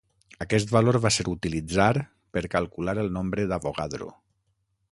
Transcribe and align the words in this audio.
Aquest 0.43 0.71
valor 0.75 0.97
va 1.03 1.11
ser 1.17 1.25
utilitzar 1.33 1.87
per 2.37 2.43
calcular 2.55 2.95
el 3.03 3.13
nombre 3.19 3.45
d'Avogadro. 3.53 4.09